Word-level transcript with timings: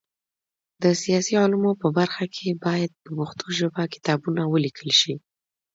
د 0.83 0.85
سیاسي 1.03 1.33
علومو 1.43 1.71
په 1.81 1.87
برخه 1.97 2.25
کي 2.35 2.49
باید 2.65 2.91
په 3.03 3.11
پښتو 3.19 3.45
ژبه 3.57 3.83
کتابونه 3.93 4.41
ولیکل 4.47 4.89
سي. 5.01 5.15